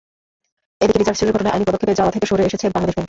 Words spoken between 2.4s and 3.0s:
এসেছে বাংলাদেশ ব্যাংক।